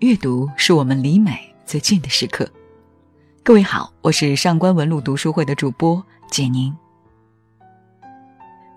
[0.00, 2.48] 阅读是我们离美最近的时刻。
[3.42, 6.00] 各位好，我是上官文露读书会的主播
[6.30, 6.72] 简宁。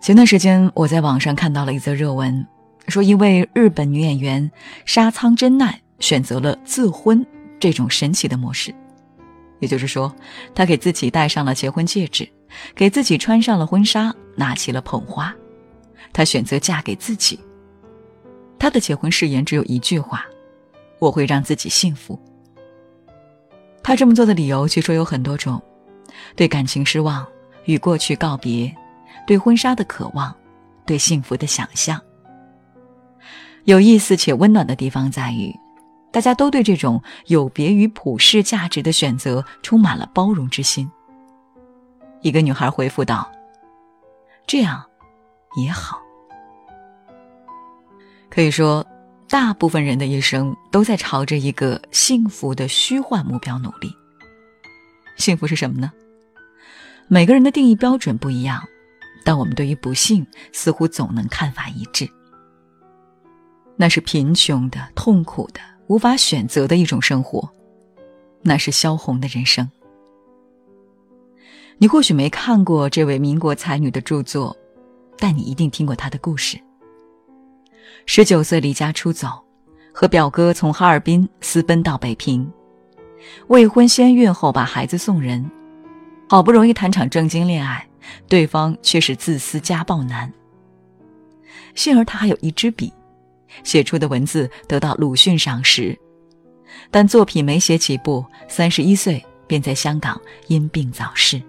[0.01, 2.43] 前段时间我在网上看到了一则热文，
[2.87, 4.49] 说一位日本女演员
[4.83, 7.23] 沙仓真奈选择了自婚
[7.59, 8.73] 这种神奇的模式，
[9.59, 10.11] 也就是说，
[10.55, 12.27] 她给自己戴上了结婚戒指，
[12.73, 15.31] 给自己穿上了婚纱，拿起了捧花，
[16.11, 17.39] 她选择嫁给自己。
[18.57, 20.25] 她的结婚誓言只有一句话。
[21.01, 22.17] 我会让自己幸福。
[23.81, 25.59] 他这么做的理由，据说有很多种：
[26.35, 27.25] 对感情失望，
[27.65, 28.71] 与过去告别，
[29.25, 30.33] 对婚纱的渴望，
[30.85, 31.99] 对幸福的想象。
[33.63, 35.51] 有意思且温暖的地方在于，
[36.11, 40.87] 大家都对这种有别于普世价值的选择充满了包容之心。
[42.21, 43.27] 一个女孩回复道
[44.45, 44.85] ：“这样
[45.55, 45.99] 也好。”
[48.29, 48.85] 可以说。
[49.31, 53.89] 大部分人的一生都在朝着一个幸福的虚幻目标努力。
[55.15, 55.89] 幸福是什么呢？
[57.07, 58.61] 每个人的定义标准不一样，
[59.23, 62.05] 但我们对于不幸似乎总能看法一致。
[63.77, 67.49] 那是贫穷的、痛苦的、无法选择的一种生活，
[68.41, 69.71] 那是萧红的人生。
[71.77, 74.53] 你或许没看过这位民国才女的著作，
[75.17, 76.59] 但你一定听过她的故事。
[78.05, 79.29] 十九岁离家出走，
[79.93, 82.51] 和表哥从哈尔滨私奔到北平，
[83.47, 85.49] 未婚先孕后把孩子送人，
[86.29, 87.87] 好不容易谈场正经恋爱，
[88.27, 90.31] 对方却是自私家暴男。
[91.75, 92.91] 幸而他还有一支笔，
[93.63, 95.97] 写出的文字得到鲁迅赏识，
[96.89, 101.41] 但作品没写几部，三十一岁便在香港因病早逝。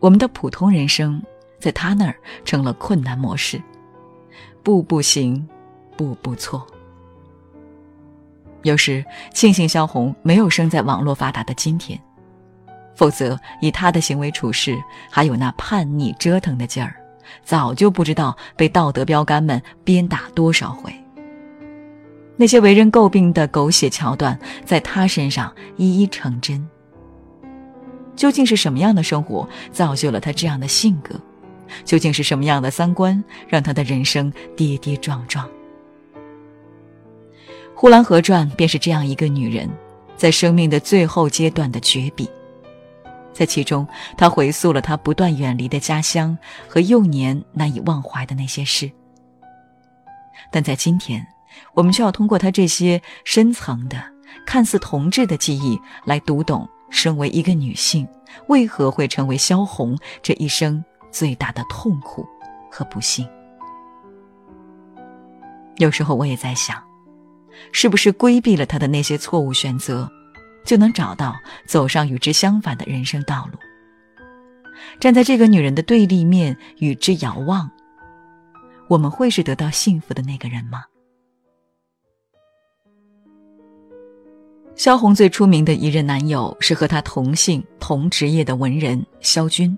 [0.00, 1.22] 我们的普通人生，
[1.58, 3.60] 在他那儿成了困难模式。
[4.62, 5.46] 步步行，
[5.96, 6.66] 步步错。
[8.62, 11.98] 有时庆幸萧红没有生在网络发达的今天，
[12.94, 14.76] 否则以她的行为处事，
[15.10, 16.96] 还有那叛逆折腾的劲儿，
[17.44, 20.92] 早就不知道被道德标杆们鞭打多少回。
[22.36, 26.68] 那些为人诟病的狗血桥段，在她身上一一成真。
[28.16, 31.14] 究竟是什么样的生活，造就了她这样的性格？
[31.84, 35.46] 究竟是什么样的三观，让他的人生跌跌撞撞？
[37.74, 39.70] 《呼兰河传》便是这样一个女人，
[40.16, 42.28] 在生命的最后阶段的绝笔。
[43.32, 43.86] 在其中，
[44.16, 46.36] 她回溯了她不断远离的家乡
[46.66, 48.90] 和幼年难以忘怀的那些事。
[50.50, 51.24] 但在今天，
[51.72, 54.02] 我们却要通过她这些深层的、
[54.44, 58.08] 看似同志的记忆，来读懂身为一个女性，
[58.48, 60.84] 为何会成为萧红这一生。
[61.10, 62.26] 最大的痛苦
[62.70, 63.28] 和不幸。
[65.76, 66.82] 有时候我也在想，
[67.72, 70.10] 是不是规避了他的那些错误选择，
[70.64, 71.36] 就能找到
[71.66, 73.58] 走上与之相反的人生道路？
[75.00, 77.70] 站在这个女人的对立面与之遥望，
[78.88, 80.84] 我们会是得到幸福的那个人吗？
[84.74, 89.76] 萧红最出名的一任男友是和她同姓同职业的文人萧军。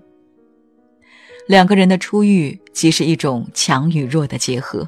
[1.47, 4.87] 两个人的初遇，即是一种强与弱的结合。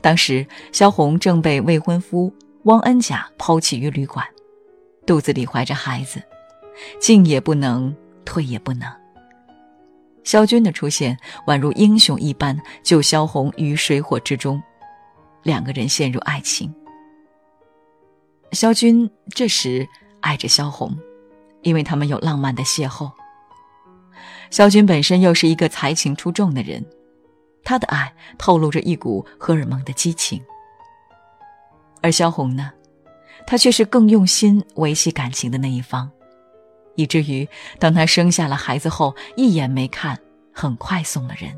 [0.00, 2.32] 当时，萧红正被未婚夫
[2.64, 4.26] 汪恩甲抛弃于旅馆，
[5.06, 6.22] 肚子里怀着孩子，
[6.98, 7.94] 进也不能，
[8.24, 8.90] 退也不能。
[10.24, 11.16] 萧军的出现，
[11.46, 14.62] 宛如英雄一般，救萧红于水火之中，
[15.42, 16.74] 两个人陷入爱情。
[18.52, 19.86] 萧军这时
[20.20, 20.96] 爱着萧红，
[21.62, 23.10] 因为他们有浪漫的邂逅。
[24.50, 26.84] 萧军本身又是一个才情出众的人，
[27.62, 30.42] 他的爱透露着一股荷尔蒙的激情。
[32.02, 32.72] 而萧红呢，
[33.46, 36.10] 她却是更用心维系感情的那一方，
[36.96, 40.18] 以至于当她生下了孩子后，一眼没看，
[40.52, 41.56] 很快送了人。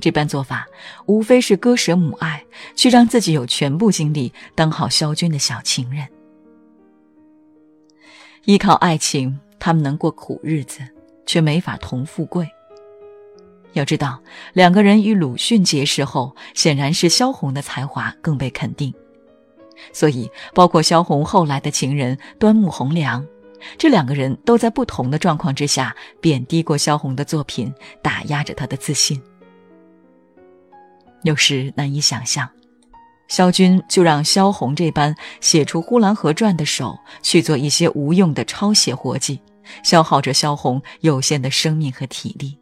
[0.00, 0.66] 这般做法，
[1.06, 2.44] 无非是割舍母爱，
[2.74, 6.08] 去让自己有全部精力当好萧军的小情人。
[8.44, 10.80] 依靠爱情，他们能过苦日子。
[11.26, 12.48] 却没法同富贵。
[13.72, 14.20] 要知道，
[14.52, 18.94] 两个人与鲁迅结识后，显然是萧红的才华更被肯定，
[19.92, 23.26] 所以包括萧红后来的情人端木蕻良，
[23.76, 29.20] 这两个人都在不同的状况之下贬低过萧红的作品，打压着她的自信。
[31.24, 32.48] 有时难以想象，
[33.26, 39.40] 萧军就让萧红这般写出《呼兰河传》的手去做一些无用的抄写活计。
[39.82, 42.58] 消耗着萧红有限的生命和体力，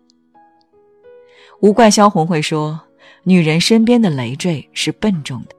[1.61, 2.81] 无怪萧红会说
[3.25, 5.55] ：“女人身边的累赘是笨重的。”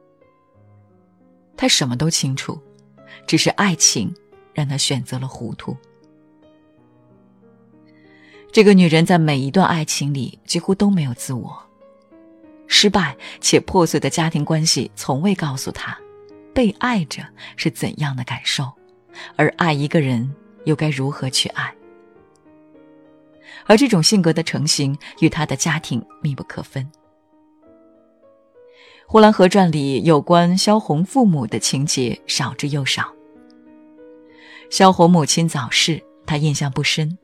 [1.55, 2.59] 他什么都清楚，
[3.27, 4.13] 只是爱情
[4.53, 5.75] 让他选择了糊涂。
[8.51, 11.57] 这个女人在每一段爱情里几乎都没有自我，
[12.67, 15.97] 失败且破碎的家庭关系从未告诉她，
[16.53, 17.23] 被爱着
[17.55, 18.71] 是怎样的感受，
[19.35, 20.31] 而爱一个人
[20.65, 21.73] 又该如何去爱。
[23.65, 26.83] 而这种性格的成型与他的家庭密不可分。
[29.05, 33.13] 《呼兰河传》里有关萧红父母的情节少之又少。
[34.69, 37.17] 萧红母亲早逝，他印象不深。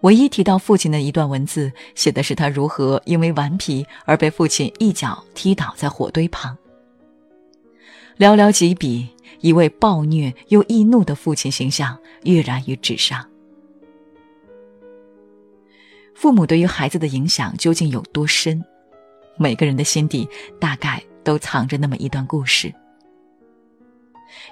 [0.00, 6.56] 唯一提到父亲的一段文字，写的是他如何因为顽皮而被父亲一脚踢倒在火堆旁。
[8.18, 9.08] 寥寥几笔，
[9.40, 13.28] 一位暴虐又易怒的父亲形象跃然于纸上。
[16.14, 18.64] 父母对于孩子的影响究竟有多深？
[19.36, 20.28] 每个人的心底
[20.60, 22.72] 大概都藏着那么一段故事。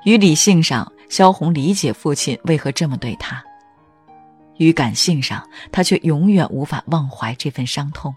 [0.04, 3.42] 于理性上，萧红理解父亲为何这么对他。
[4.58, 8.14] 于感性上，他却永远无法忘怀这份伤痛。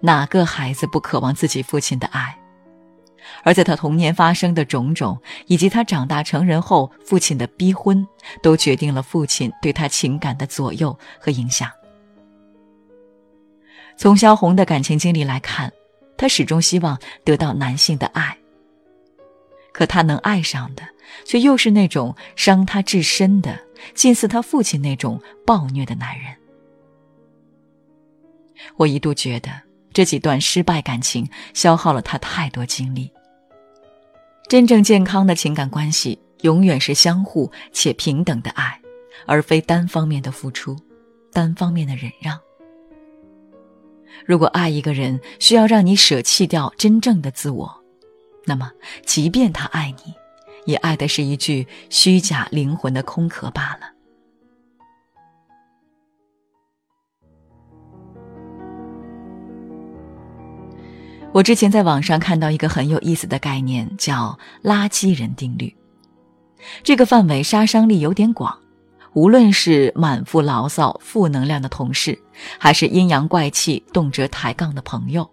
[0.00, 2.39] 哪个孩子不渴望自己父亲的爱？
[3.42, 8.06] 而在他童年发生的种种，以及他长大成人后父亲的逼婚，
[8.42, 11.70] 都决定了父亲对他情感的左右和影响。
[13.96, 15.72] 从萧红的感情经历来看，
[16.16, 18.36] 她始终希望得到男性的爱。
[19.72, 20.82] 可她能爱上的，
[21.24, 23.58] 却又是那种伤她至深的。
[23.94, 26.36] 近似他父亲那种暴虐的男人，
[28.76, 29.50] 我一度觉得
[29.90, 33.10] 这几段失败感情消耗了他太多精力。
[34.50, 38.80] 真正健康的情感关系，永远是相互且平等的爱，
[39.24, 40.76] 而非单方面的付出、
[41.32, 42.36] 单方面的忍让。
[44.26, 47.80] 如果爱一个人需要让你舍弃掉真正的自我，
[48.44, 48.72] 那么
[49.06, 50.12] 即便他爱你。
[50.64, 53.99] 也爱的是一具虚假灵魂的空壳罢了。
[61.40, 65.74] 我之前在网上看到一个很有意思的概念，叫“垃圾人定律”。
[66.84, 68.54] 这个范围杀伤力有点广，
[69.14, 72.18] 无论是满腹牢骚、负能量的同事，
[72.58, 75.26] 还是阴阳怪气、动辄抬杠的朋友。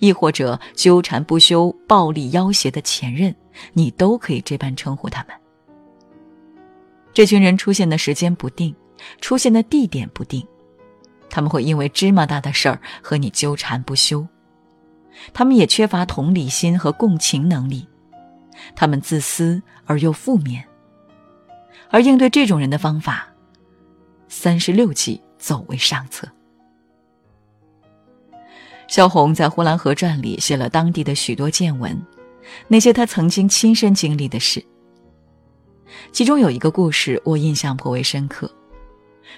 [0.00, 3.32] 亦或者纠缠不休、暴力要挟的前任，
[3.72, 5.36] 你都可以这般称呼他们。
[7.14, 8.74] 这群人出现的时间不定，
[9.20, 10.44] 出现的地点不定，
[11.30, 14.26] 他们会因为芝麻大的事儿和你纠缠不休。
[15.32, 17.86] 他们也缺乏同理心和共情能力，
[18.74, 20.64] 他们自私而又负面。
[21.90, 23.28] 而应对这种人的方法，
[24.28, 26.28] 三十六计走为上策。
[28.88, 32.00] 萧红在《呼兰河传》里写了当地的许多见闻，
[32.68, 34.64] 那些他曾经亲身经历的事。
[36.12, 38.50] 其中有一个故事我印象颇为深刻，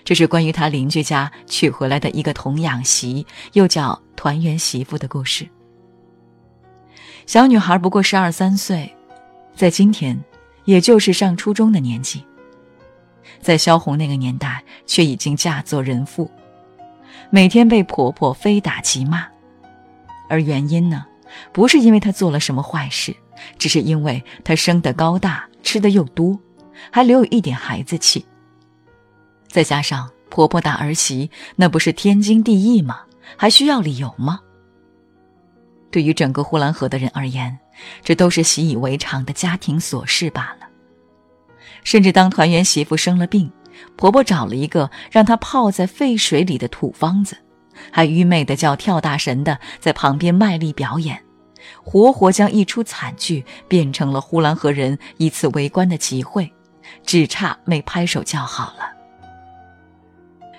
[0.04, 5.48] 这是关于他邻居家娶回来的一个童养媳，又叫团圆媳妇的故事。
[7.28, 8.90] 小女孩不过十二三岁，
[9.54, 10.18] 在今天，
[10.64, 12.24] 也就是上初中的年纪，
[13.42, 16.30] 在萧红那个年代，却已经嫁作人妇，
[17.28, 19.26] 每天被婆婆非打即骂。
[20.30, 21.04] 而原因呢，
[21.52, 23.14] 不是因为她做了什么坏事，
[23.58, 26.40] 只是因为她生得高大，吃的又多，
[26.90, 28.24] 还留有一点孩子气。
[29.48, 33.00] 再加上婆婆打儿媳，那不是天经地义吗？
[33.36, 34.40] 还需要理由吗？
[35.90, 37.58] 对于整个呼兰河的人而言，
[38.02, 40.66] 这都是习以为常的家庭琐事罢了。
[41.84, 43.50] 甚至当团圆媳妇生了病，
[43.96, 47.36] 婆婆找了一个让她泡在沸水里的土方子。
[47.92, 51.22] 还愚昧的叫跳大神的在旁边卖力表演，
[51.84, 56.52] 活活将一出惨剧变成了呼兰河人一次围观的集会，
[57.06, 58.80] 只差没拍手叫好了。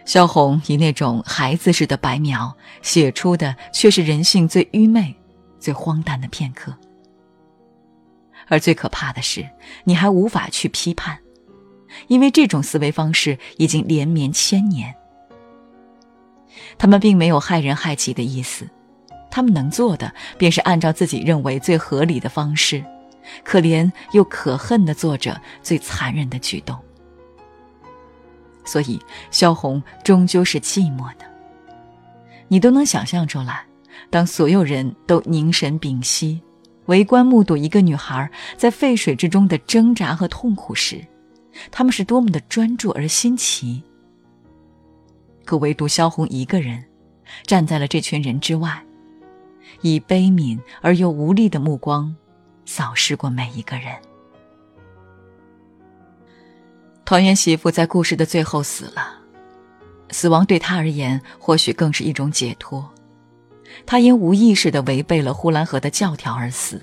[0.06, 5.14] 萧红以那种孩子似的白描写出的，却是人性最愚昧、
[5.60, 6.74] 最荒诞的片刻。
[8.48, 9.48] 而最可怕的是，
[9.84, 11.20] 你还无法去批判，
[12.08, 14.96] 因为这种思维方式已经连绵千年。
[16.78, 18.68] 他们并没有害人害己的意思，
[19.30, 22.84] 他们能做的便是按照自己认为最合理的方式，
[23.44, 26.78] 可怜又可恨的做着最残忍的举动。
[28.66, 29.00] 所以，
[29.32, 31.26] 萧红终究是寂寞的。
[32.48, 33.66] 你都能想象出来，
[34.10, 36.42] 当所有人都凝神屏息，
[36.86, 41.06] 围观目睹一个女孩在沸水之中的挣扎和痛苦时，
[41.70, 43.84] 他们是多么的专注而新奇。
[45.46, 46.84] 可唯独萧红一个人，
[47.44, 48.84] 站在了这群人之外，
[49.82, 52.16] 以悲悯而又无力的目光，
[52.66, 53.96] 扫视过每一个人。
[57.06, 59.20] 团圆媳妇在故事的最后死了，
[60.12, 62.88] 死亡对她而言或许更是一种解脱。
[63.86, 66.82] 他因无意识的违背了呼兰河的教条而死，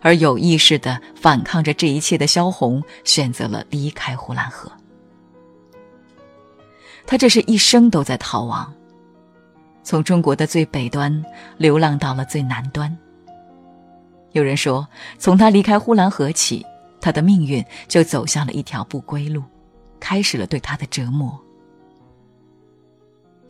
[0.00, 4.70] 而有意识的反抗着这一切的萧红选择了离开呼兰河。
[7.06, 8.72] 他这是一生都在逃亡，
[9.82, 11.24] 从中国的最北端
[11.56, 12.96] 流浪到了最南端。
[14.32, 14.86] 有人说，
[15.18, 16.64] 从他离开呼兰河起。
[17.04, 19.42] 他的命运就走向了一条不归路，
[19.98, 21.36] 开始了对他的折磨。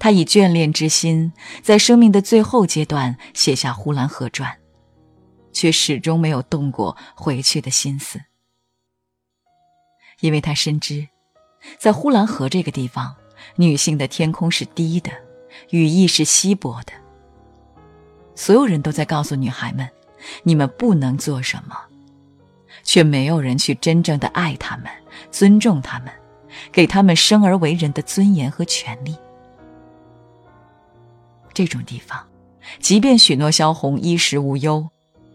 [0.03, 1.33] 他以眷恋之心，
[1.63, 4.51] 在生命的最后阶段写下《呼兰河传》，
[5.53, 8.21] 却始终没有动过回去的心思，
[10.19, 11.07] 因为他深知，
[11.79, 13.15] 在呼兰河这个地方，
[13.55, 15.13] 女性的天空是低的，
[15.71, 16.93] 羽翼是稀薄的。
[18.35, 19.89] 所有人都在告诉女孩们
[20.43, 21.77] ：“你们不能做什么。”
[22.83, 24.87] 却没有人去真正的爱他们，
[25.31, 26.13] 尊重他们，
[26.73, 29.17] 给他们生而为人的尊严和权利。
[31.53, 32.27] 这种地方，
[32.79, 34.89] 即便许诺萧红衣食无忧，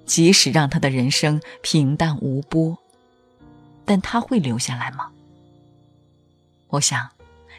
[0.06, 2.78] 即使让他的人生平淡无波，
[3.86, 5.10] 但他会留下来吗？
[6.70, 7.08] 我想，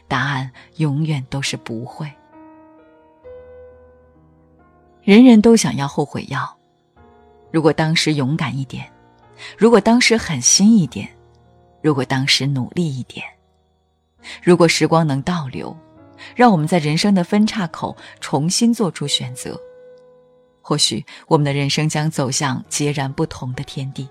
[0.06, 2.10] 答案永远都是不会。
[5.02, 6.56] 人人都想要后悔药，
[7.50, 8.90] 如果当时勇敢一点。
[9.56, 11.08] 如果当时狠心一点，
[11.80, 13.24] 如果当时努力一点，
[14.42, 15.74] 如果时光能倒流，
[16.34, 19.58] 让我们在人生的分岔口重新做出选择，
[20.60, 24.08] 或许我们的人生将走向截然不同的天地。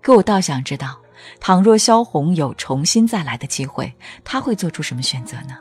[0.00, 0.98] 可我倒想知道，
[1.38, 3.92] 倘若萧红有重新再来的机会，
[4.24, 5.56] 他会做出什么选择呢？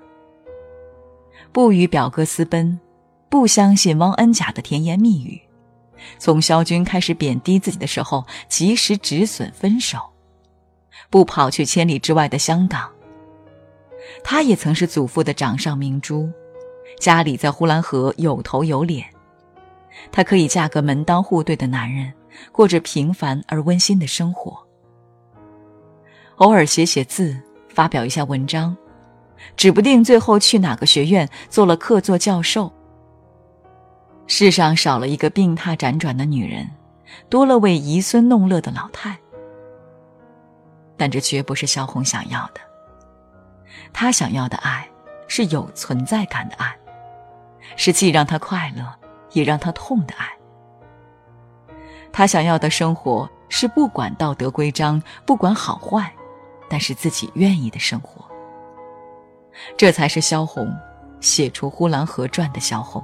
[1.52, 2.80] 不与表哥私奔，
[3.30, 5.40] 不相信汪恩甲的甜言蜜语。
[6.18, 10.00] 从萧军开始贬低自己的时候，及时止损分手，
[11.12, 12.90] 不跑去千里之外的香港。
[14.24, 16.30] 她也曾是祖父的掌上明珠，
[17.00, 19.06] 家里在呼兰河有头有脸，
[20.12, 22.12] 她可以嫁个门当户对的男人，
[22.52, 24.58] 过着平凡而温馨的生活。
[26.38, 27.38] 偶尔写写字，
[27.70, 28.76] 发表一下文章，
[29.56, 32.72] 指不定最后去哪个学院做了客座教授。
[34.26, 36.68] 世上少了一个病榻辗转的女人，
[37.30, 39.18] 多了位遗孙弄乐的老太。
[40.98, 42.71] 但这绝不是萧红想要的。
[43.94, 44.88] 他想要的爱，
[45.28, 46.76] 是有存在感的爱，
[47.76, 48.84] 是既让他快乐，
[49.32, 50.28] 也让他痛的爱。
[52.12, 56.12] 他想要的生活，是不管道德规章，不管好坏，
[56.70, 58.26] 但是自己愿意的生活。
[59.78, 60.74] 这才是萧红
[61.20, 63.04] 写出《呼兰河传》的萧红。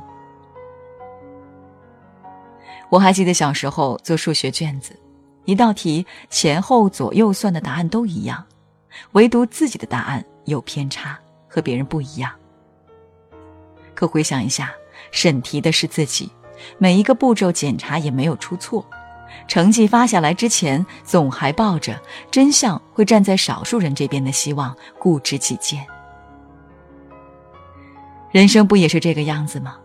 [2.89, 4.98] 我还记得小时候做数学卷子，
[5.44, 8.44] 一道题前后左右算的答案都一样，
[9.12, 12.32] 唯独自己的答案有偏差，和别人不一样。
[13.94, 14.72] 可回想一下，
[15.12, 16.32] 审题的是自己，
[16.77, 18.86] 每一个步骤检查也没有出错，
[19.48, 22.00] 成绩发下来之前，总还抱着
[22.30, 25.86] 真相会站在少数人这边的希望，固执己见。
[28.32, 29.77] 人生不也是这个样子吗？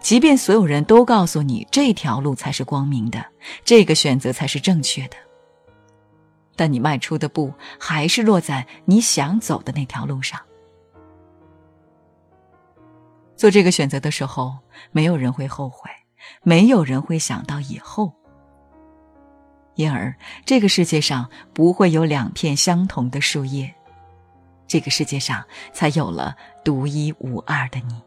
[0.00, 3.24] 即便所有人都告诉你这条路才是光明的，
[3.64, 5.16] 这个选择才是正确的，
[6.56, 10.40] 但你迈出的步还是落在你想走的那条路上。
[13.36, 14.56] 做这个选择的时候，
[14.92, 15.90] 没有人会后悔，
[16.42, 18.12] 没有人会想到以后，
[19.74, 23.74] 因而这个世界上不会有两片相同的树叶，
[24.68, 28.00] 这个世界上才有了独一无二的你。